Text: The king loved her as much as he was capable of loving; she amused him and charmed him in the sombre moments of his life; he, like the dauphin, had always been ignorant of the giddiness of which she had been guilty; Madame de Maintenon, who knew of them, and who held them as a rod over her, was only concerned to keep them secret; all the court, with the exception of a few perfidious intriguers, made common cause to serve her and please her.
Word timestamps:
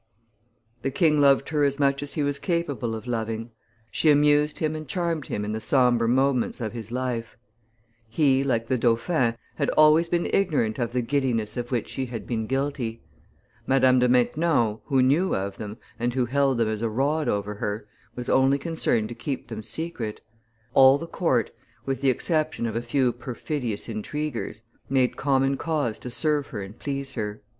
The 0.81 0.89
king 0.89 1.21
loved 1.21 1.49
her 1.49 1.63
as 1.63 1.79
much 1.79 2.01
as 2.01 2.15
he 2.15 2.23
was 2.23 2.39
capable 2.39 2.95
of 2.95 3.05
loving; 3.05 3.51
she 3.91 4.09
amused 4.09 4.57
him 4.57 4.75
and 4.75 4.87
charmed 4.87 5.27
him 5.27 5.45
in 5.45 5.51
the 5.51 5.61
sombre 5.61 6.07
moments 6.09 6.59
of 6.59 6.73
his 6.73 6.91
life; 6.91 7.37
he, 8.09 8.43
like 8.43 8.65
the 8.65 8.79
dauphin, 8.79 9.37
had 9.57 9.69
always 9.77 10.09
been 10.09 10.25
ignorant 10.33 10.79
of 10.79 10.93
the 10.93 11.03
giddiness 11.03 11.55
of 11.55 11.71
which 11.71 11.87
she 11.87 12.07
had 12.07 12.25
been 12.25 12.47
guilty; 12.47 13.03
Madame 13.67 13.99
de 13.99 14.09
Maintenon, 14.09 14.79
who 14.85 15.03
knew 15.03 15.35
of 15.35 15.57
them, 15.59 15.77
and 15.99 16.15
who 16.15 16.25
held 16.25 16.57
them 16.57 16.67
as 16.67 16.81
a 16.81 16.89
rod 16.89 17.27
over 17.29 17.53
her, 17.53 17.87
was 18.15 18.27
only 18.27 18.57
concerned 18.57 19.07
to 19.07 19.13
keep 19.13 19.49
them 19.49 19.61
secret; 19.61 20.19
all 20.73 20.97
the 20.97 21.05
court, 21.05 21.51
with 21.85 22.01
the 22.01 22.09
exception 22.09 22.65
of 22.65 22.75
a 22.75 22.81
few 22.81 23.13
perfidious 23.13 23.87
intriguers, 23.87 24.63
made 24.89 25.15
common 25.15 25.57
cause 25.57 25.99
to 25.99 26.09
serve 26.09 26.47
her 26.47 26.63
and 26.63 26.79
please 26.79 27.11
her. 27.13 27.43